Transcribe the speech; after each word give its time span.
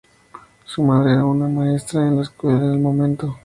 Su 0.65 0.81
madre 0.81 1.11
era 1.13 1.25
una 1.25 1.47
maestra 1.47 2.07
en 2.07 2.15
la 2.15 2.23
escuela 2.23 2.57
en 2.57 2.71
el 2.73 2.79
momento. 2.79 3.37